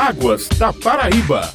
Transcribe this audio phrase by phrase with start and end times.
[0.00, 1.52] Águas da Paraíba.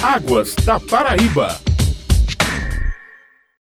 [0.00, 1.71] Águas da Paraíba.